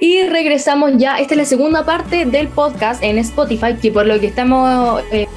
[0.00, 4.18] Y regresamos ya, esta es la segunda parte del podcast en Spotify, que por lo
[4.18, 5.28] que estamos eh,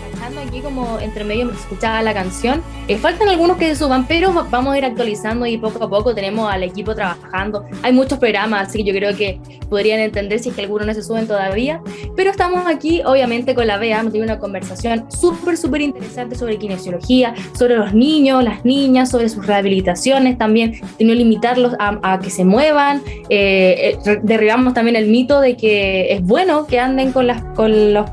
[0.45, 2.61] aquí como entre medio me escuchaba la canción.
[2.87, 6.15] Eh, faltan algunos que se suban, pero vamos a ir actualizando y poco a poco
[6.15, 7.65] tenemos al equipo trabajando.
[7.81, 9.39] Hay muchos programas, así que yo creo que
[9.69, 11.81] podrían entender si es que algunos no se suben todavía.
[12.15, 16.57] Pero estamos aquí, obviamente, con la BEA, hemos tenido una conversación súper, súper interesante sobre
[16.57, 22.45] kinesiología, sobre los niños, las niñas, sobre sus rehabilitaciones también, tenido limitarlos a, que se
[22.45, 23.01] muevan.
[23.29, 27.93] Eh, eh, derribamos también el mito de que es bueno que anden con, las, con
[27.93, 28.09] los,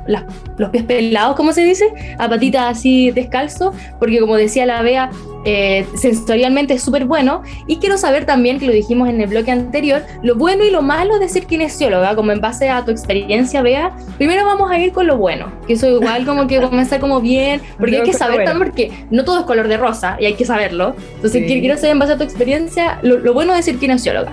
[0.60, 1.86] los pies pelados, ¿cómo se dice?
[2.18, 5.10] A patitas así descalzo, porque como decía la Bea,
[5.46, 7.42] eh, sensorialmente es súper bueno.
[7.66, 10.82] Y quiero saber también, que lo dijimos en el bloque anterior, lo bueno y lo
[10.82, 13.96] malo de ser kinesióloga, como en base a tu experiencia, Bea.
[14.18, 17.62] Primero vamos a ir con lo bueno, que eso igual como que comenzar como bien,
[17.78, 20.44] porque hay que saber también, porque no todo es color de rosa y hay que
[20.44, 20.94] saberlo.
[21.16, 24.32] Entonces quiero saber en base a tu experiencia lo, lo bueno de ser kinesióloga.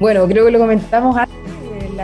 [0.00, 1.27] Bueno, creo que lo comentamos antes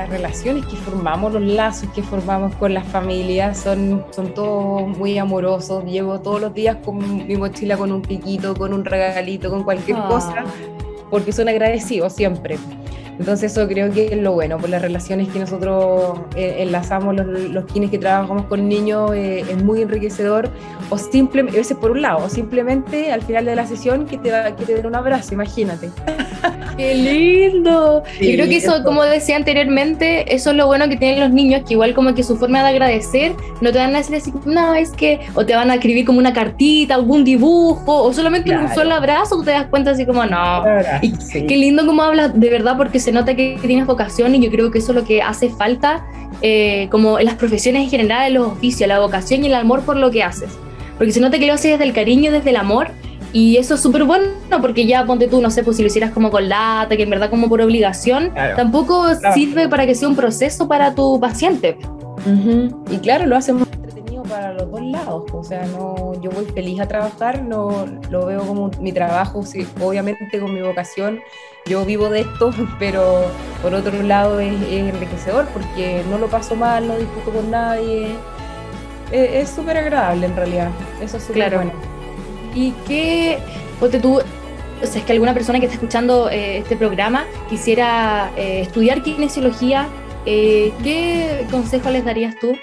[0.05, 5.17] las relaciones que formamos, los lazos que formamos con las familias son, son todos muy
[5.17, 5.83] amorosos.
[5.85, 9.97] Llevo todos los días con mi mochila con un piquito, con un regalito, con cualquier
[9.99, 10.09] ah.
[10.09, 10.45] cosa,
[11.11, 12.59] porque son agradecidos siempre.
[13.19, 17.27] Entonces eso creo que es lo bueno, por las relaciones que nosotros eh, enlazamos, los,
[17.27, 20.51] los quienes que trabajamos con niños, eh, es muy enriquecedor,
[20.91, 24.19] o simplemente, a veces por un lado, o simplemente al final de la sesión que
[24.19, 25.91] te, que te den un abrazo, imagínate.
[26.77, 28.03] ¡Qué lindo!
[28.21, 31.63] Yo creo que eso, como decía anteriormente, eso es lo bueno que tienen los niños,
[31.67, 34.75] que igual como que su forma de agradecer, no te van a decir así, no,
[34.75, 38.73] es que, o te van a escribir como una cartita, algún dibujo, o solamente un
[38.75, 40.65] solo abrazo, tú te das cuenta así como, no.
[41.03, 41.13] Y
[41.47, 44.71] Qué lindo como hablas, de verdad, porque se nota que tienes vocación y yo creo
[44.71, 46.05] que eso es lo que hace falta
[46.43, 49.83] eh, como en las profesiones en general, en los oficios, la vocación y el amor
[49.83, 50.51] por lo que haces.
[50.97, 52.89] Porque se nota que lo haces desde el cariño, desde el amor
[53.35, 54.31] y eso es súper bueno
[54.63, 57.11] porque ya ponte tú, no sé, pues si lo hicieras como con lata, que en
[57.11, 61.77] verdad como por obligación, tampoco sirve para que sea un proceso para tu paciente.
[62.91, 65.25] Y claro, lo hacemos entretenido para los dos lados.
[65.33, 69.67] O sea, no, yo voy feliz a trabajar, no lo veo como mi trabajo, sí,
[69.81, 71.19] obviamente con mi vocación
[71.67, 73.25] yo vivo de esto, pero
[73.63, 78.15] por otro lado es, enriquecedor porque no lo paso mal, no discuto con nadie.
[79.11, 80.71] Es súper agradable en realidad,
[81.03, 81.94] eso es súper bueno.
[82.55, 83.39] ¿Y qué,
[83.81, 88.31] ponte tú, o sea, es que alguna persona que está escuchando eh, este programa quisiera
[88.37, 89.89] eh, estudiar kinesiología,
[90.27, 92.55] eh, ¿qué consejo les darías tú?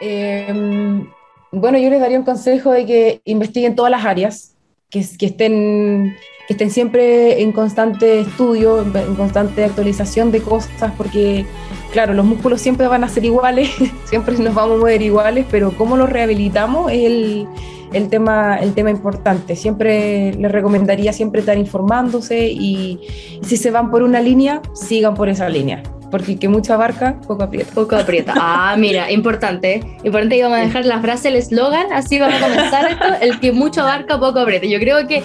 [0.00, 1.08] Em,
[1.52, 4.54] bueno, yo les daría un consejo de que investiguen todas las áreas,
[4.90, 6.16] que, que estén
[6.46, 11.44] que estén siempre en constante estudio, en constante actualización de cosas, porque
[11.90, 13.70] claro, los músculos siempre van a ser iguales,
[14.04, 17.48] siempre nos vamos a mover iguales, pero cómo los rehabilitamos es el,
[17.96, 19.56] el tema, el tema importante.
[19.56, 23.00] Siempre les recomendaría siempre estar informándose y,
[23.42, 27.20] si se van por una línea, sigan por esa línea porque el que mucho abarca,
[27.26, 27.72] poco aprieta.
[27.74, 28.32] Poco aprieta.
[28.36, 29.80] Ah, mira, importante.
[30.04, 33.40] Importante que vamos a dejar la frase, el eslogan, así vamos a comenzar esto, el
[33.40, 34.66] que mucho abarca, poco aprieta.
[34.66, 35.24] Yo creo que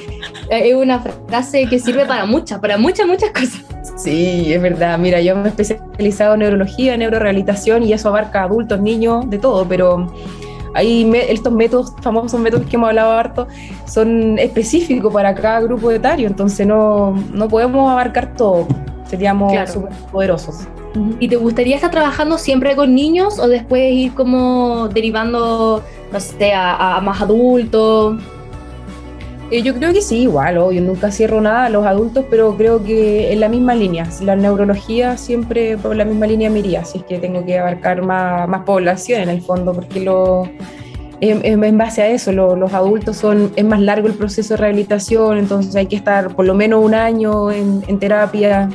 [0.50, 3.64] es una frase que sirve para muchas, para muchas, muchas cosas.
[3.96, 4.98] Sí, es verdad.
[4.98, 9.68] Mira, yo me he especializado en neurología, neurorehabilitación y eso abarca adultos, niños, de todo,
[9.68, 10.12] pero
[10.74, 13.48] hay estos métodos, famosos métodos que hemos hablado harto,
[13.86, 18.68] son específicos para cada grupo etario, entonces no, no podemos abarcar todo,
[19.08, 20.68] seríamos súper poderosos.
[21.20, 26.54] ¿Y te gustaría estar trabajando siempre con niños o después ir como derivando, no sé,
[26.54, 28.18] a más adultos?
[29.51, 32.81] Eh, yo creo que sí, igual, yo nunca cierro nada a los adultos, pero creo
[32.81, 34.07] que en la misma línea.
[34.22, 38.01] La neurología siempre por la misma línea me iría, si es que tengo que abarcar
[38.01, 40.50] más, más población en el fondo, porque lo,
[41.19, 45.75] en, base a eso, los adultos son, es más largo el proceso de rehabilitación, entonces
[45.75, 48.69] hay que estar por lo menos un año en, terapia.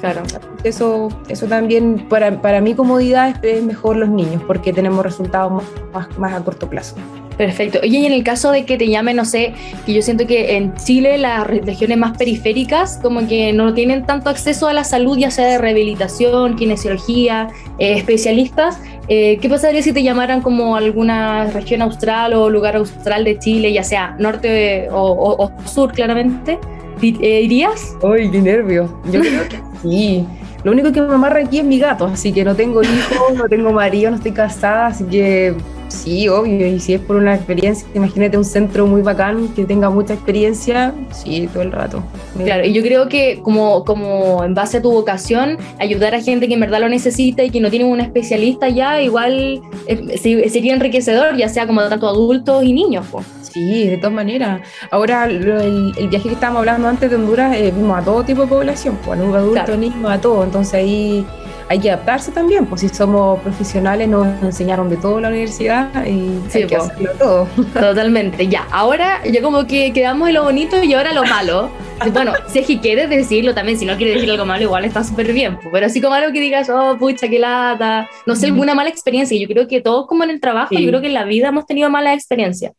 [0.00, 0.22] Claro.
[0.64, 5.62] Eso, eso también, para, para mi comodidad, es mejor los niños, porque tenemos resultados
[5.92, 6.96] más, más a corto plazo.
[7.36, 7.80] Perfecto.
[7.82, 9.54] Oye, y en el caso de que te llame, no sé,
[9.86, 14.30] que yo siento que en Chile las regiones más periféricas como que no tienen tanto
[14.30, 17.48] acceso a la salud, ya sea de rehabilitación, kinesiología,
[17.78, 18.78] eh, especialistas.
[19.08, 23.72] Eh, ¿Qué pasaría si te llamaran como alguna región austral o lugar austral de Chile,
[23.72, 26.58] ya sea norte o, sur claramente?
[27.02, 27.96] Eh, ¿Irías?
[28.02, 29.00] ¡Ay, qué nervio!
[29.10, 30.26] Yo creo que sí.
[30.62, 33.48] Lo único que me amarra aquí es mi gato, así que no tengo hijos, no
[33.48, 35.56] tengo marido, no estoy casada, así que
[35.92, 36.66] sí, obvio.
[36.66, 40.94] Y si es por una experiencia, imagínate un centro muy bacán que tenga mucha experiencia,
[41.12, 42.02] sí, todo el rato.
[42.42, 46.48] Claro, y yo creo que como, como en base a tu vocación, ayudar a gente
[46.48, 50.18] que en verdad lo necesita y que no tiene un especialista ya, igual eh,
[50.48, 53.06] sería enriquecedor, ya sea como tanto adultos y niños.
[53.42, 54.62] Sí, de todas maneras.
[54.90, 58.48] Ahora, el, viaje que estábamos hablando antes de Honduras, eh, vimos a todo tipo de
[58.48, 60.44] población, pues, a adultos, niños, a todo.
[60.44, 61.26] Entonces ahí
[61.72, 66.38] hay que adaptarse también, pues si somos profesionales nos enseñaron de todo la universidad y
[66.54, 67.48] hay que hacerlo todo.
[67.72, 68.66] Totalmente, ya.
[68.70, 71.70] Ahora ya como que quedamos en lo bonito y ahora lo malo.
[72.12, 75.02] Bueno, si es que quieres decirlo también, si no quieres decir algo malo, igual está
[75.02, 75.58] súper bien.
[75.72, 79.38] Pero así como algo que digas, oh, pucha, qué lata, no sé, alguna mala experiencia.
[79.40, 81.64] Yo creo que todos como en el trabajo, yo creo que en la vida hemos
[81.64, 82.74] tenido mala experiencia.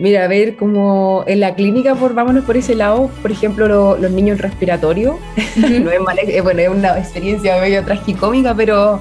[0.00, 4.10] Mira, a ver, como en la clínica, por, vámonos por ese lado, por ejemplo, los
[4.10, 5.16] niños respiratorios,
[5.56, 9.00] no es mala, eh, bueno, es una experiencia medio tragicómica, pero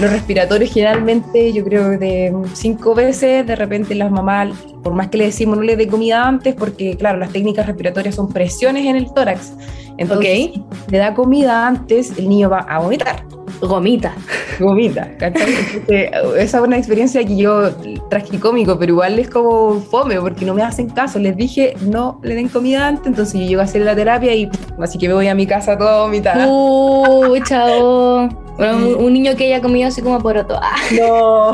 [0.00, 5.18] los respiratorios generalmente, yo creo de cinco veces, de repente las mamás, por más que
[5.18, 8.96] le decimos no le dé comida antes, porque claro, las técnicas respiratorias son presiones en
[8.96, 9.52] el tórax.
[9.98, 13.24] Entonces, si le da comida antes, el niño va a vomitar.
[13.60, 14.14] Gomita.
[14.60, 15.54] Gomita, ¿cachai?
[15.88, 17.70] esa es una experiencia que yo,
[18.10, 21.18] tragicómico, pero igual es como fome, porque no me hacen caso.
[21.18, 24.50] Les dije, no le den comida antes, entonces yo llego a hacer la terapia y
[24.78, 26.46] así que me voy a mi casa toda vomitada.
[26.48, 28.45] Uy, chao.
[28.58, 30.58] Un, niño que haya comido así como por otro.
[30.60, 30.76] Ah.
[30.98, 31.52] No.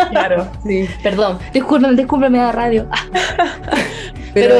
[0.10, 0.88] claro, sí.
[1.02, 2.86] Perdón, discúlpame, discúlpame a la radio.
[4.34, 4.56] Pero,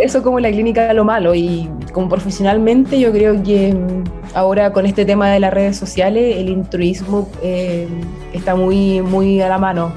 [0.00, 3.74] eso, como la clínica lo malo y como profesionalmente yo creo que
[4.34, 7.88] ahora con este tema de las redes sociales el intruismo eh,
[8.34, 9.92] está muy, muy a la mano.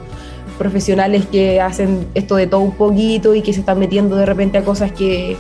[0.57, 4.57] Profesionales que hacen esto de todo un poquito y que se están metiendo de repente
[4.57, 5.36] a cosas que,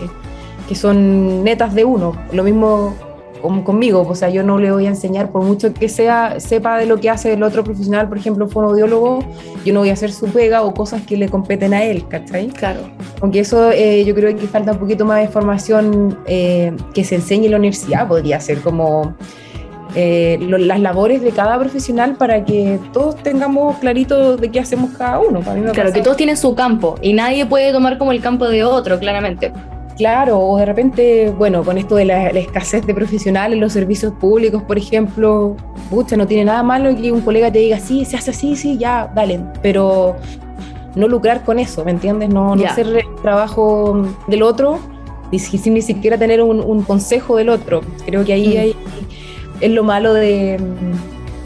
[0.67, 2.13] que son netas de uno.
[2.33, 2.93] Lo mismo
[3.41, 6.85] conmigo, o sea, yo no le voy a enseñar, por mucho que sea, sepa de
[6.85, 9.19] lo que hace el otro profesional, por ejemplo, fonodiólogo,
[9.65, 12.47] yo no voy a hacer su pega o cosas que le competen a él, ¿cachai?
[12.47, 12.81] Claro.
[13.21, 17.15] Aunque eso eh, yo creo que falta un poquito más de formación eh, que se
[17.15, 19.15] enseñe en la universidad, podría ser como
[19.95, 25.19] eh, las labores de cada profesional para que todos tengamos clarito de qué hacemos cada
[25.19, 25.41] uno.
[25.73, 28.99] claro, que todos tienen su campo y nadie puede tomar como el campo de otro,
[28.99, 29.51] claramente.
[29.97, 34.13] Claro, o de repente, bueno, con esto de la, escasez de profesionales en los servicios
[34.13, 35.55] públicos, por ejemplo,
[35.89, 38.77] pucha, no tiene nada malo que un colega te diga, sí, se hace así, sí,
[38.77, 40.15] ya, dale, pero
[40.95, 42.29] no lucrar con eso, ¿me entiendes?
[42.29, 44.79] No, no hacer el trabajo del otro
[45.31, 47.81] y sin ni siquiera tener un, consejo del otro.
[48.05, 48.59] Creo que ahí mm.
[48.59, 48.75] hay,
[49.61, 50.59] es lo malo de,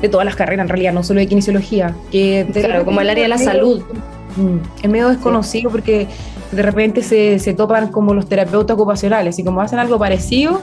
[0.01, 1.95] de, todas las carreras, en realidad, no solo de kinesiología.
[2.11, 3.81] Que claro, como el área de la salud.
[4.35, 6.07] Mm, es medio desconocido porque
[6.51, 10.61] de repente se, se, topan como los terapeutas ocupacionales y como hacen algo parecido,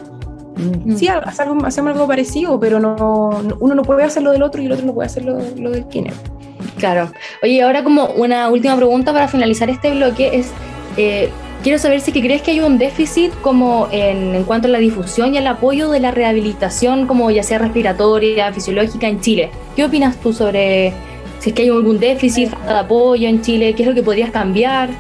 [0.57, 0.97] mm.
[0.97, 3.31] sí, hacemos algo parecido, pero no,
[3.61, 5.71] uno no puede hacer lo del otro y el otro no puede hacer lo, lo
[5.71, 6.13] del kine.
[6.79, 7.11] Claro.
[7.43, 10.51] Oye, ahora como una última pregunta para finalizar este bloque es,
[10.97, 11.31] eh,
[11.63, 14.79] quiero saber si que crees que hay un déficit como en, en, cuanto a la
[14.79, 19.51] difusión y el apoyo de la rehabilitación, como ya sea respiratoria, fisiológica en Chile.
[19.75, 20.93] ¿Qué opinas tú sobre
[21.41, 23.75] si es que hay algún déficit, de apoyo en Chile?
[23.75, 24.91] ¿Qué es lo que podrías cambiar?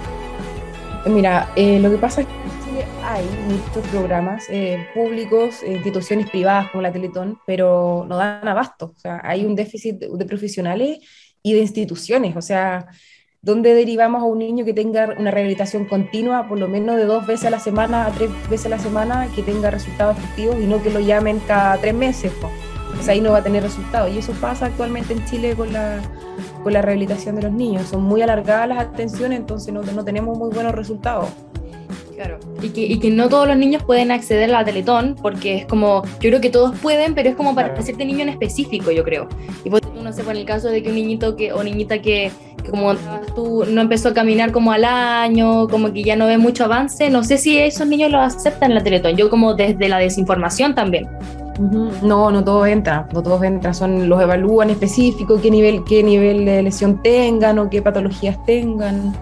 [1.08, 6.70] Mira, eh, lo que pasa es que hay muchos programas eh, públicos, eh, instituciones privadas
[6.70, 8.92] como la Teletón, pero no dan abasto.
[8.94, 10.98] O sea, hay un déficit de, profesionales
[11.42, 12.36] y de instituciones.
[12.36, 12.88] O sea,
[13.40, 17.26] ¿dónde derivamos a un niño que tenga una rehabilitación continua, por lo menos de dos
[17.26, 20.66] veces a la semana a tres veces a la semana, que tenga resultados efectivos y
[20.66, 22.32] no que lo llamen cada tres meses?
[23.08, 24.12] Ahí no va a tener resultados.
[24.12, 26.02] Y eso pasa actualmente en Chile con la,
[26.68, 27.88] con la rehabilitación de los niños.
[27.88, 31.30] Son muy alargadas las atenciones, entonces no, no tenemos muy buenos resultados.
[32.14, 32.38] Claro.
[32.60, 35.66] Y que, y que, no todos los niños pueden acceder a la Teletón, porque es
[35.66, 37.82] como, yo creo que todos pueden, pero es como para claro.
[37.82, 39.28] cierto niño en específico, yo creo.
[39.64, 42.30] Y pues no sé, por el caso de que un niñito que, o niñita que,
[42.62, 42.94] que, como
[43.34, 47.08] tú no empezó a caminar como al año, como que ya no ve mucho avance,
[47.08, 49.16] no sé si esos niños lo aceptan en la Teletón.
[49.16, 51.08] Yo como desde la desinformación también.
[51.58, 56.44] No, no todos entran, no todos entran, son los evalúan específico, qué nivel, qué nivel
[56.44, 59.14] de lesión tengan o qué patologías tengan.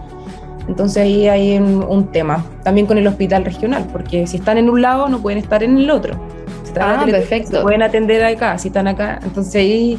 [0.69, 2.45] Entonces ahí hay un, tema.
[2.63, 5.79] También con el hospital regional, porque si están en un lado no pueden estar en
[5.79, 6.15] el otro.
[6.81, 7.63] ah, perfecto.
[7.63, 9.21] pueden atender acá, si están acá.
[9.23, 9.99] Entonces ahí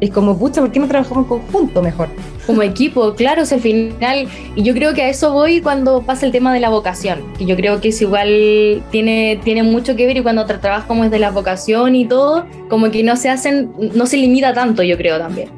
[0.00, 2.08] es como, pucha, ¿por qué no trabajamos en conjunto mejor?
[2.46, 4.28] Como equipo, claro, es el final.
[4.54, 7.46] Y yo creo que a eso voy cuando pasa el tema de la vocación, que
[7.46, 11.10] yo creo que es igual, tiene, tiene mucho que ver y cuando trabajas como es
[11.10, 14.96] de la vocación y todo, como que no se hacen, no se limita tanto, yo
[14.96, 15.48] creo también.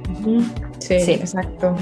[0.78, 1.74] sí, sí, exacto.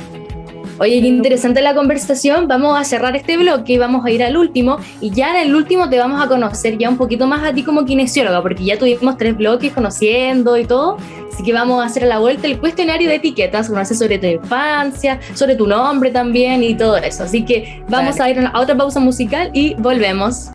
[0.79, 2.49] Oye, qué interesante la conversación.
[2.49, 4.79] Vamos a cerrar este bloque y vamos a ir al último.
[5.01, 7.63] Y ya en el último te vamos a conocer ya un poquito más a ti
[7.63, 10.99] como kinesióloga, porque ya tuvimos tres bloques conociendo y todo.
[11.33, 14.27] Así que vamos a hacer a la vuelta el cuestionario de etiquetas, conocer sobre tu
[14.27, 17.25] infancia, sobre tu nombre también y todo eso.
[17.25, 20.51] Así que vamos a ir a otra pausa musical y volvemos.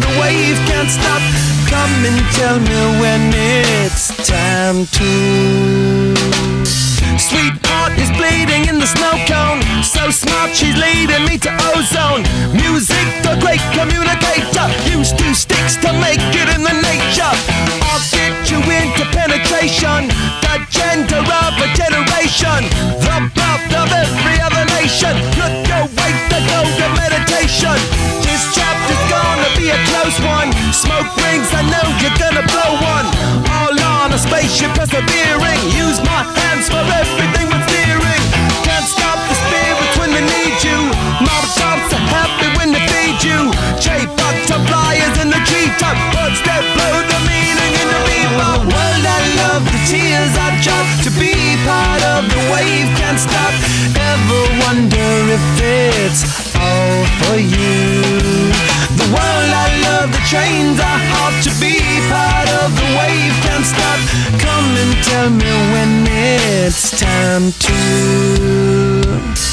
[0.00, 1.22] The wave can't stop.
[1.68, 5.70] Come and tell me when it's time to.
[7.80, 9.64] Sweetheart is bleeding in the snow cone.
[9.82, 12.22] So smart, she's leading me to ozone.
[12.52, 14.68] Music, the great communicator.
[14.84, 17.32] Use two sticks to make it in the nature.
[17.88, 20.12] I'll get you into penetration.
[20.44, 22.68] The gender of a generation.
[23.00, 25.16] The birth of every other nation.
[25.40, 27.76] Look your way to go to meditation.
[28.28, 30.52] This chapter's gonna be a close one.
[30.76, 33.08] Smoke rings, I know you're gonna blow one.
[33.48, 33.72] All
[34.04, 35.60] on a spaceship persevering.
[35.72, 37.48] Use my hands for everything
[40.20, 40.78] they need you.
[41.24, 43.52] Mob tops are happy when they feed you.
[43.80, 45.96] J butterflies in the treetop.
[46.16, 48.60] Words that blow the meaning in the bebop.
[48.68, 51.32] World I love, the tears I drop to be
[51.64, 52.88] part of the wave.
[53.00, 53.54] Can't stop.
[53.96, 56.22] Ever wonder if it's
[56.56, 58.52] all for you?
[59.00, 61.80] The world I love, the trains I hop to be
[62.12, 63.34] part of the wave.
[63.46, 64.00] Can't stop.
[64.36, 69.49] Come and tell me when it's time to.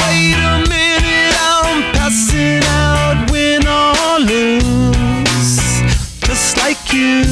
[0.00, 5.82] Wait a minute, I'm passing out, win or lose,
[6.20, 7.24] just like you.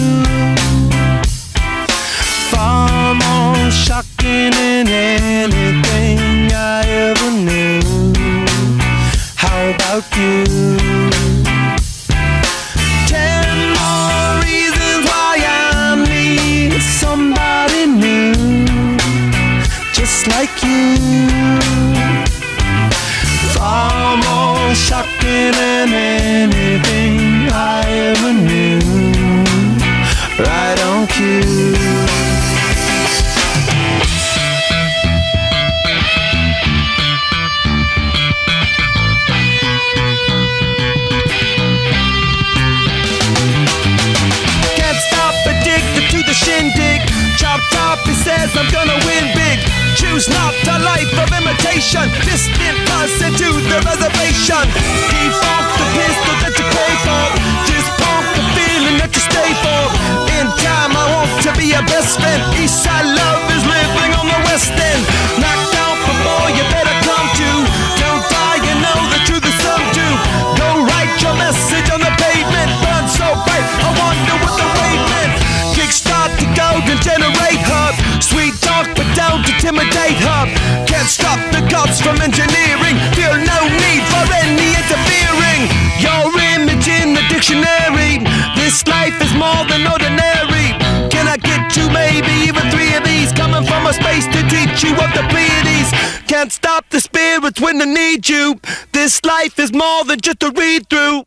[2.50, 7.80] Far more shocking than anything I ever knew.
[9.36, 10.44] How about you?
[13.06, 14.12] Ten more
[82.00, 82.96] from engineering.
[83.12, 85.60] Feel no need for any interfering.
[86.00, 88.22] Your image in the dictionary.
[88.56, 90.72] This life is more than ordinary.
[91.10, 93.32] Can I get two, maybe even three of these?
[93.32, 95.90] Coming from a space to teach you of the Pleiades.
[96.26, 98.58] Can't stop the spirits when they need you.
[98.92, 101.24] This life is more than just a read through.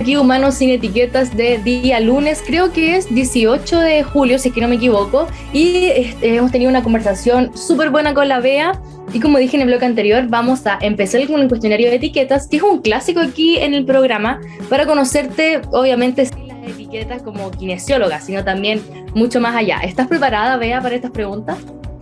[0.00, 4.54] Aquí Humanos sin Etiquetas de día lunes, creo que es 18 de julio, si es
[4.54, 8.80] que no me equivoco, y este, hemos tenido una conversación súper buena con la Bea.
[9.12, 12.48] Y como dije en el bloque anterior, vamos a empezar con el cuestionario de etiquetas,
[12.48, 14.40] que es un clásico aquí en el programa,
[14.70, 18.80] para conocerte, obviamente, sin las etiquetas como kinesióloga, sino también
[19.14, 19.80] mucho más allá.
[19.80, 21.58] ¿Estás preparada, Bea, para estas preguntas?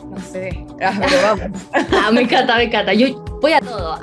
[0.09, 1.61] No sé, ah, pero vamos.
[1.73, 2.95] Ah, me encanta, me encanta.
[2.95, 3.99] Yo voy a todo.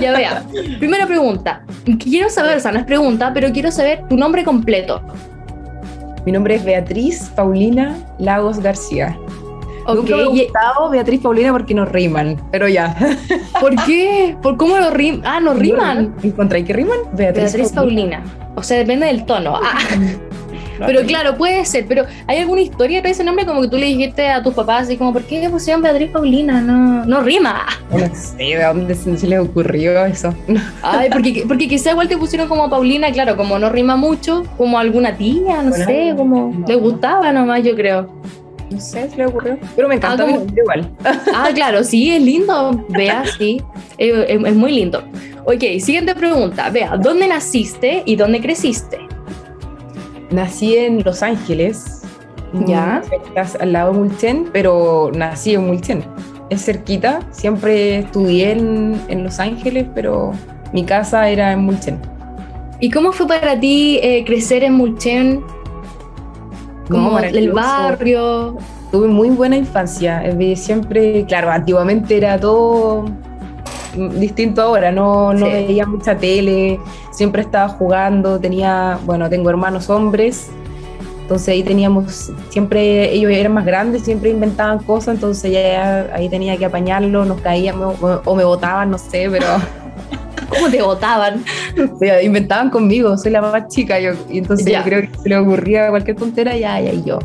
[0.00, 0.44] Ya vea.
[0.78, 1.62] Primera pregunta.
[1.98, 5.02] Quiero saber, o sea, no es pregunta, pero quiero saber tu nombre completo.
[6.26, 9.16] Mi nombre es Beatriz Paulina Lagos García.
[9.86, 9.96] Ok.
[9.96, 12.94] Nunca me y- gustado Beatriz Paulina porque no riman, pero ya.
[13.60, 14.36] ¿Por qué?
[14.42, 15.22] ¿Por cómo lo riman?
[15.24, 16.14] Ah, no riman.
[16.22, 16.98] ¿Encontré que riman?
[17.14, 18.22] Beatriz Paulina.
[18.56, 19.56] O sea, depende del tono.
[19.56, 19.78] Ah,
[20.86, 21.86] pero claro, puede ser.
[21.86, 24.82] Pero ¿hay alguna historia de ese nombre como que tú le dijiste a tus papás
[24.84, 26.60] así como, ¿por qué pusieron Beatriz Paulina?
[26.60, 27.66] No, no rima.
[27.90, 30.32] No sé de dónde se se les ocurrió eso.
[30.82, 34.78] Ay, porque, porque quizá igual te pusieron como Paulina, claro, como no rima mucho, como
[34.78, 36.66] alguna tía, no Bueno, sé, como no.
[36.66, 38.08] le gustaba nomás, yo creo.
[38.70, 39.58] No sé si le ocurrió.
[39.74, 40.88] Pero me encanta Ah, igual.
[41.34, 42.84] Ah, claro, sí, es lindo.
[42.88, 43.60] Vea, sí,
[43.98, 45.02] es, es- es muy lindo.
[45.44, 46.70] Ok, siguiente pregunta.
[46.70, 48.98] Vea, ¿dónde naciste y dónde creciste?
[50.30, 52.02] Nací en Los Ángeles.
[52.66, 53.02] Ya.
[53.26, 56.04] Estás al lado de Mulchen, pero nací en Mulchen.
[56.50, 57.20] Es cerquita.
[57.30, 60.32] Siempre estudié en, en Los Ángeles, pero
[60.72, 61.98] mi casa era en Mulchen.
[62.80, 65.42] ¿Y cómo fue para ti eh, crecer en Mulchen?
[66.88, 67.54] Como el maravilloso.
[67.54, 68.56] barrio.
[68.90, 70.24] Tuve muy buena infancia.
[70.24, 73.04] eh, Siempre, claro, antiguamente era todo
[73.96, 75.52] distinto ahora, no, no Sí.
[75.52, 76.78] veía mucha tele,
[77.10, 80.48] siempre estaba jugando, tenía, bueno, tengo hermanos hombres,
[81.22, 86.56] entonces ahí teníamos, siempre ellos eran más grandes, siempre inventaban cosas, entonces ya ahí tenía
[86.56, 89.46] que apañarlo, nos caíamos o, me botaban, no sé, pero
[90.48, 91.44] ¿Cómo te votaban?
[92.24, 94.78] inventaban conmigo, soy la más chica, yo, y entonces Ya.
[94.80, 97.18] yo creo que se le ocurría cualquier tontera, ya, ya, y yo.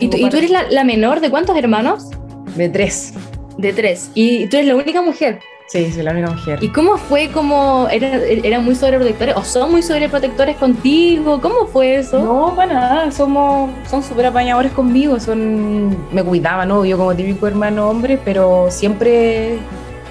[0.00, 2.10] ¿Y tú, y tú eres la, la menor de cuántos hermanos?
[2.56, 3.14] De tres,
[3.56, 4.10] De tres.
[4.14, 5.38] Y tú eres la única mujer.
[5.66, 6.58] Sí, soy la única mujer.
[6.62, 11.40] ¿Y cómo fue como era- eran muy sobreprotectores o son muy sobreprotectores contigo?
[11.40, 12.18] ¿Cómo fue eso?
[12.20, 16.84] No, para nada, somos, son súper apañadores conmigo, son, me cuidaban, ¿no?
[16.84, 19.58] Yo como típico hermano hombre, pero siempre,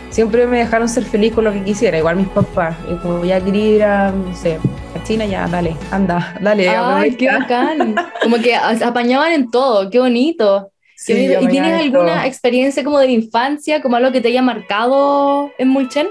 [0.10, 3.44] siempre me dejaron ser feliz con lo que quisiera, igual mis papás, y como ya
[3.44, 4.60] quería ir a, no sé,
[4.94, 7.96] a China, ya, dale, anda, dale, Ay, qué bacán.
[8.22, 10.72] Como que apañaban en todo, qué bonito.
[10.96, 11.28] Sí.
[11.42, 15.68] ¿Y tienes alguna experiencia como de la infancia, como algo que te haya marcado en
[15.70, 16.08] Mulchen?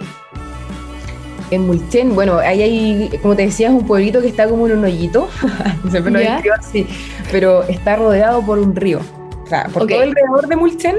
[1.50, 4.78] En Mulchen, bueno, ahí hay, como te decía, es un pueblito que está como en
[4.78, 5.28] un hoyito,
[5.90, 6.34] siempre lo Ya.
[6.34, 6.86] describo así,
[7.30, 9.00] pero está rodeado por un río.
[9.42, 10.97] O sea, por todo alrededor de Mulchen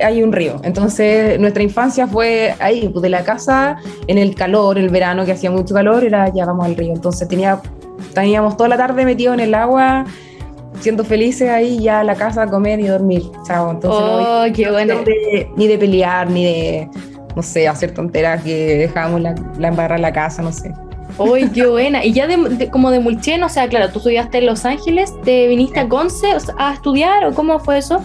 [0.00, 0.60] hay un río.
[0.64, 5.32] Entonces, nuestra infancia fue ahí, pues, de la casa, en el calor, el verano que
[5.32, 6.92] hacía mucho calor, era ya vamos al río.
[6.92, 7.60] Entonces, tenía,
[8.14, 10.04] teníamos toda la tarde metido en el agua,
[10.80, 13.22] siendo felices ahí, ya a la casa a comer y dormir.
[13.46, 13.70] Chao.
[13.70, 14.94] Entonces, no Oh, qué bueno.
[15.04, 16.88] de- ni de pelear, ni de,
[17.36, 20.72] no sé, hacer tonteras que dejábamos la, la embarrar la casa, no sé.
[21.18, 22.04] Uy, qué buena.
[22.04, 25.12] Y ya de, de- como de Mulchen, o sea, claro, tú estudiaste en Los Ángeles,
[25.24, 28.00] ¿te viniste a Conce o sea, a estudiar o cómo fue eso?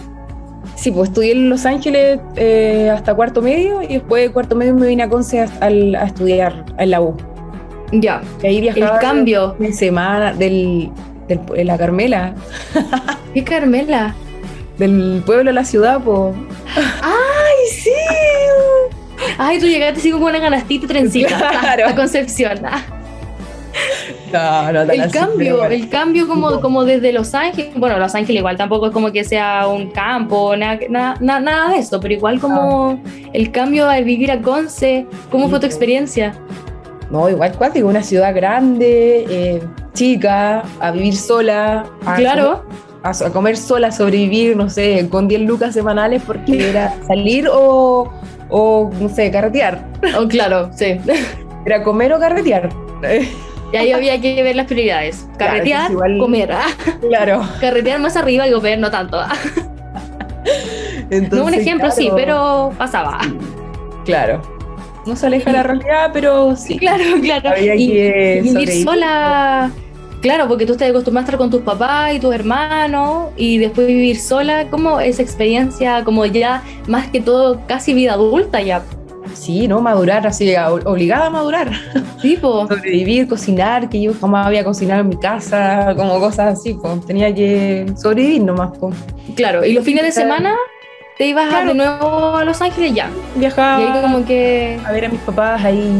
[0.74, 4.74] Sí, pues estudié en Los Ángeles eh, hasta cuarto medio y después de cuarto medio
[4.74, 5.68] me vine a Conce a, a
[6.04, 7.16] estudiar en la U.
[7.92, 9.56] Ya, Y ahí viajaba el cambio.
[9.58, 10.90] de semana del,
[11.28, 12.34] del- de la Carmela,
[13.34, 14.14] ¿Qué Carmela?
[14.78, 16.34] del pueblo a la ciudad, pues.
[17.02, 17.90] ¡Ay, sí!
[19.36, 21.88] Ay, tú llegaste así como una ganastita trencita Claro.
[21.88, 22.60] a Concepción.
[24.32, 28.56] No, no el cambio, el cambio como, como desde Los Ángeles, bueno, Los Ángeles igual
[28.56, 33.00] tampoco es como que sea un campo, nada, nada, nada, de eso, pero igual como
[33.32, 36.34] el cambio al vivir a Conce, ¿cómo fue tu experiencia?
[37.10, 39.62] No, igual cuático, una ciudad grande, eh,
[39.98, 41.84] chica, a vivir sola.
[42.06, 42.64] a Claro,
[43.02, 48.10] a, a comer sola, sobrevivir, no sé, con 10 lucas semanales porque era salir o,
[48.48, 49.84] o no sé, carretear.
[50.18, 50.96] oh, claro, sí.
[51.66, 52.70] Era comer o carretear.
[53.72, 55.26] Y ahí había que ver las prioridades.
[55.36, 56.52] Carretear, igual- comer.
[56.52, 56.68] ah.
[57.08, 57.42] claro.
[57.60, 59.18] Carretear más arriba y comer no tanto.
[59.20, 59.32] ah.
[61.10, 63.18] Entonces, no un ejemplo, sí, claro, pero pasaba.
[64.04, 64.40] Claro.
[65.06, 66.78] No se aleja la realidad, pero sí.
[66.78, 67.50] Claro, claro.
[67.50, 68.84] Había Y que vivir sobrevivir.
[68.84, 69.70] sola,
[70.20, 73.86] claro, porque tú estás acostumbrada a estar con tus papás y tus hermanos y después
[73.86, 78.82] vivir sola, ¿cómo esa experiencia, como ya más que todo casi vida adulta ya?
[79.34, 79.80] Sí, ¿no?
[79.80, 80.52] Madurar, así,
[80.84, 81.70] obligada a madurar.
[82.22, 87.04] Tipo, Sobrevivir, cocinar, que yo jamás había cocinado en mi casa, como cosas así, pues.
[87.06, 88.96] Tenía que sobrevivir nomás, pues.
[89.36, 90.54] claro, y los fines de semana
[91.18, 91.68] te ibas a- Claro.
[91.68, 93.10] de nuevo a Los Ángeles ya.
[93.36, 95.92] Y Viajaba ahí como que a ver a mis papás, ahí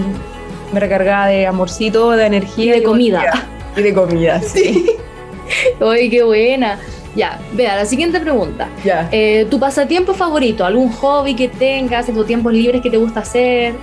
[0.72, 2.76] me recargaba de amorcito, de energía.
[2.76, 3.46] Y de comida.
[3.78, 4.90] Y de comida, sí.
[5.80, 6.78] ¡Ay, qué buena!
[7.14, 8.68] Ya, vea, la siguiente pregunta.
[8.84, 9.08] Ya.
[9.10, 10.64] Eh, ¿Tu pasatiempo favorito?
[10.64, 13.74] ¿Algún hobby que tengas en tus tiempos libres que te gusta hacer?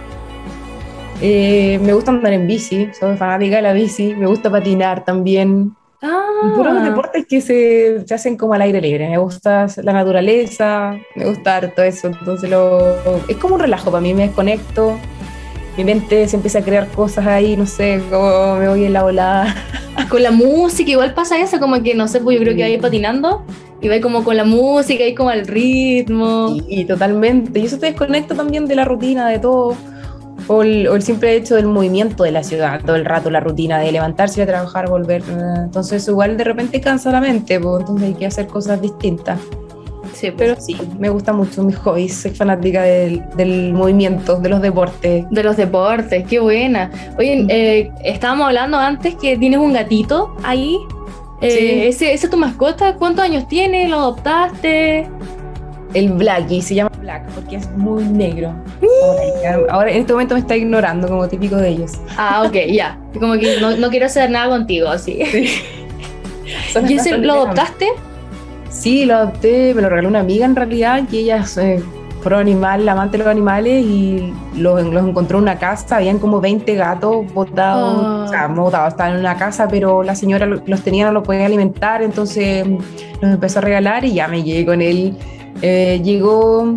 [1.21, 5.75] Eh, me gusta andar en bici, soy fanática de la bici, me gusta patinar también.
[6.01, 9.09] Ah, Puros deportes que se, se hacen como al aire libre.
[9.09, 12.07] Me gusta la naturaleza, me gusta harto eso.
[12.07, 12.95] Entonces lo,
[13.27, 14.99] es como un relajo para mí, me desconecto.
[15.77, 19.03] Mi mente se empieza a crear cosas ahí, no sé, como me voy en la
[19.03, 19.55] volada.
[20.09, 22.81] con la música igual pasa eso, como que no sé, pues yo creo que vais
[22.81, 23.43] patinando
[23.81, 26.55] y vais como con la música y como al ritmo.
[26.67, 27.59] Y, totalmente.
[27.59, 29.75] Y eso te desconecta también de la rutina, de todo.
[30.47, 33.39] O el, o el simple hecho del movimiento de la ciudad, todo el rato, la
[33.39, 35.21] rutina de levantarse, ir a trabajar, volver.
[35.23, 39.39] eh, Entonces, igual de repente cansa la mente, pues, entonces hay que hacer cosas distintas.
[40.15, 42.15] Sí, pues, Pero sí, me gusta mucho mis hobbies.
[42.15, 45.25] Soy fanática del, del movimiento, de los deportes.
[45.29, 46.89] de los deportes, qué buena.
[47.17, 50.77] Oye, eh, estábamos hablando antes que tienes un gatito ahí.
[51.41, 51.81] Eh, Sí.
[51.87, 52.95] ese, ¿Ese es tu mascota?
[52.95, 53.89] ¿Cuántos años tiene?
[53.89, 55.07] ¿Lo adoptaste?
[55.93, 58.53] El Blackie se llama Black porque es muy negro.
[59.69, 61.91] Ahora en este momento me está ignorando como típico de ellos.
[62.17, 62.97] Ah, ok, ya.
[63.19, 65.19] Como que no, no quiero hacer nada contigo, así.
[66.73, 67.87] Son ¿Y ese lo adoptaste?
[68.77, 71.81] Sí, lo adopté, me lo regaló una amiga en realidad, que ella eh,
[72.21, 76.41] fueron animal, amante de los animales y los, los encontró en una casa, habían como
[76.41, 78.23] 20 gatos botados, Ah.
[78.25, 81.13] o sea, no botados, estaban en una casa, pero la señora lo- los tenía, no
[81.13, 82.77] los podía alimentar, entonces mm,
[83.21, 85.17] los empezó a regalar y ya me llegué con él.
[85.61, 86.73] Eh, llegó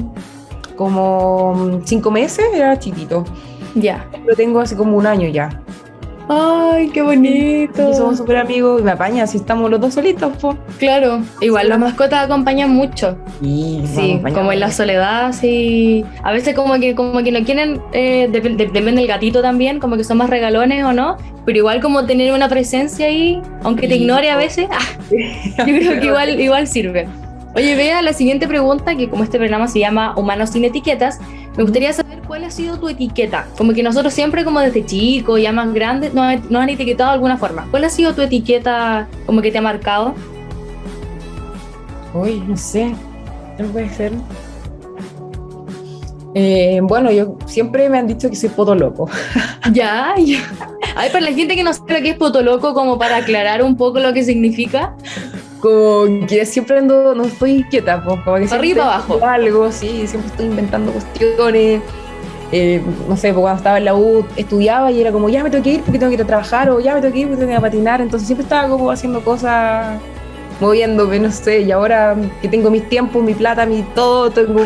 [0.76, 3.24] como mm, cinco meses, era chiquito.
[3.74, 4.06] Ya.
[4.26, 5.60] Lo tengo hace como un año ya.
[6.28, 7.94] Ay, qué Y bonito.
[7.94, 10.56] somos súper amigos y me apaña si estamos los dos solitos, pues.
[10.78, 13.16] Claro, igual las mascotas acompañan mucho.
[13.40, 16.04] Y Sí, como en la soledad, sí.
[16.22, 19.80] A veces como que, como que no quieren, eh, dep- de- depende del gatito también,
[19.80, 23.88] como que son más regalones o no, pero igual como tener una presencia ahí, aunque
[23.88, 24.78] te ignore a veces, ah,
[25.58, 27.08] yo creo que igual, igual sirve.
[27.58, 31.18] Oye, vea la siguiente pregunta, que como este programa se llama Humanos sin etiquetas,
[31.56, 33.48] me gustaría saber cuál ha sido tu etiqueta.
[33.56, 37.14] Como que nosotros siempre como desde chico, ya más grandes, nos, nos han etiquetado de
[37.14, 37.66] alguna forma.
[37.72, 40.14] ¿Cuál ha sido tu etiqueta como que te ha marcado?
[42.14, 42.94] Uy, no sé.
[43.56, 44.12] ¿Qué puede ser?
[46.36, 49.10] Eh, bueno, yo siempre me han dicho que soy poto loco.
[49.72, 50.38] Ya, ya.
[50.94, 53.76] Ay, para la gente que no sabe lo que es potoloco, como para aclarar un
[53.76, 54.94] poco lo que significa.
[55.60, 59.20] Como que siempre ando, no estoy quieta, pues, como que Arriba, abajo.
[59.24, 61.82] algo, sí, siempre estoy inventando cuestiones.
[62.50, 65.62] Eh, no sé, cuando estaba en la U estudiaba y era como, ya me tengo
[65.62, 67.40] que ir porque tengo que ir a trabajar, o ya me tengo que ir porque
[67.40, 68.00] tengo que ir a patinar.
[68.00, 69.98] Entonces siempre estaba como haciendo cosas,
[70.60, 71.60] moviéndome, no sé.
[71.60, 74.62] Y ahora que tengo mis tiempos, mi plata, mi todo, tengo,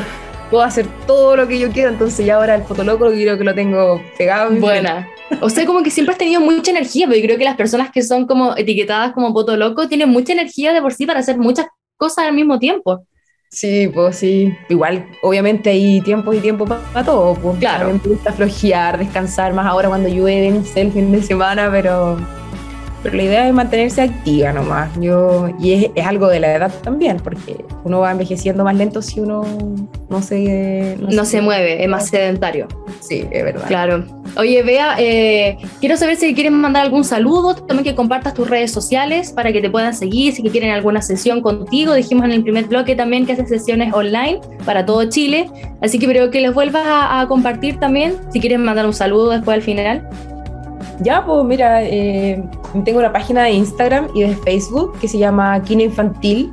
[0.50, 1.88] puedo hacer todo lo que yo quiero.
[1.90, 4.48] Entonces ya ahora el fotoloco creo que lo tengo pegado.
[4.48, 5.08] en mi Buena.
[5.40, 7.90] O sea, como que siempre has tenido mucha energía, pero yo creo que las personas
[7.90, 11.38] que son como etiquetadas como poto loco tienen mucha energía de por sí para hacer
[11.38, 11.66] muchas
[11.96, 13.06] cosas al mismo tiempo.
[13.50, 14.52] Sí, pues sí.
[14.70, 17.34] Igual, obviamente hay tiempos y tiempos para todo.
[17.34, 17.58] Pues.
[17.58, 17.92] Claro.
[17.92, 22.18] Me gusta flojear, descansar más ahora cuando llueve, no sé, el fin de semana, pero,
[23.02, 24.90] pero la idea es mantenerse activa nomás.
[25.00, 29.02] Yo, y es, es algo de la edad también, porque uno va envejeciendo más lento
[29.02, 29.44] si uno
[30.08, 30.96] no se...
[31.00, 32.68] No se mueve, es más sedentario.
[33.00, 33.66] Sí, es verdad.
[33.66, 34.04] Claro.
[34.36, 38.70] Oye, Bea, eh, quiero saber si quieres mandar algún saludo, también que compartas tus redes
[38.70, 41.94] sociales para que te puedan seguir, si quieren alguna sesión contigo.
[41.94, 46.06] Dijimos en el primer bloque también que haces sesiones online para todo Chile, así que
[46.06, 49.62] creo que les vuelvas a, a compartir también, si quieres mandar un saludo después al
[49.62, 50.08] final.
[51.02, 52.42] Ya, pues mira, eh,
[52.84, 56.52] tengo una página de Instagram y de Facebook que se llama Kino Infantil.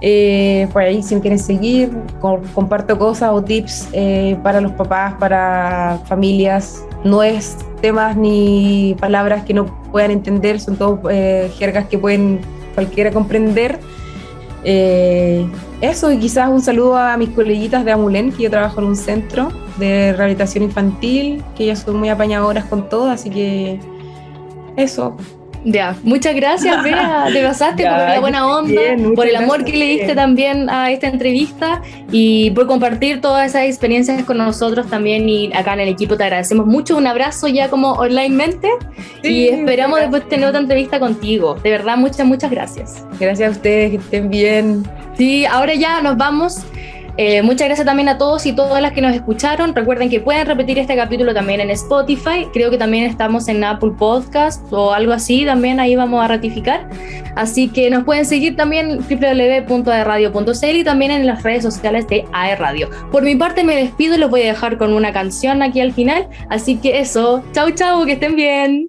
[0.00, 4.72] Eh, por ahí, si me quieren seguir, co- comparto cosas o tips eh, para los
[4.72, 6.84] papás, para familias.
[7.04, 12.40] No es temas ni palabras que no puedan entender, son todos eh, jergas que pueden
[12.74, 13.80] cualquiera comprender.
[14.64, 15.46] Eh,
[15.80, 18.96] eso, y quizás un saludo a mis coleguitas de Amulén, que yo trabajo en un
[18.96, 23.78] centro de rehabilitación infantil, que ellas son muy apañadoras con todo, así que
[24.76, 25.16] eso.
[25.64, 27.26] Ya, muchas gracias, Bea.
[27.32, 30.70] Te pasaste Ya, por la buena onda, bien, por el amor que le diste también
[30.70, 35.28] a esta entrevista y por compartir todas esas experiencias con nosotros también.
[35.28, 36.96] Y acá en el equipo te agradecemos mucho.
[36.96, 38.68] Un abrazo ya como onlinemente
[39.22, 40.12] y Sí, esperamos gracias.
[40.12, 41.54] después tener otra entrevista contigo.
[41.62, 43.04] De verdad, muchas, muchas gracias.
[43.18, 44.84] Gracias a ustedes, que estén bien.
[45.16, 46.64] Sí, ahora ya nos vamos.
[47.20, 49.74] Eh, muchas gracias también a todos y todas las que nos escucharon.
[49.74, 52.46] Recuerden que pueden repetir este capítulo también en Spotify.
[52.52, 55.44] Creo que también estamos en Apple Podcast o algo así.
[55.44, 56.88] También ahí vamos a ratificar.
[57.34, 62.60] Así que nos pueden seguir también www.aerradio.cl y también en las redes sociales de AER
[62.60, 62.88] Radio.
[63.10, 65.92] Por mi parte me despido y los voy a dejar con una canción aquí al
[65.92, 66.28] final.
[66.50, 68.88] Así que eso, chau chau, que estén bien.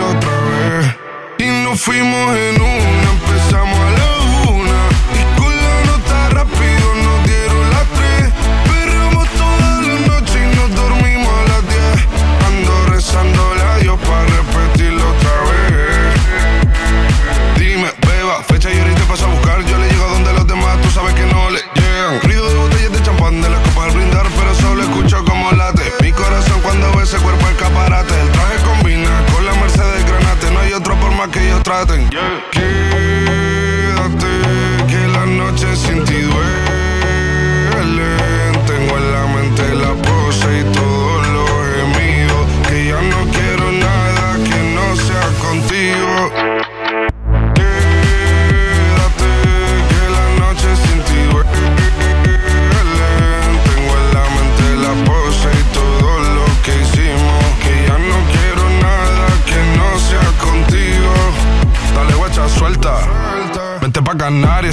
[1.71, 3.00] nos fuimos en una,